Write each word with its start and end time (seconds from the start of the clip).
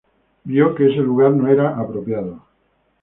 Vio 0.51 0.73
que 0.73 0.87
ese 0.89 1.01
lugar 1.09 1.29
no 1.35 1.47
era 1.47 1.79
apropiado. 1.79 2.33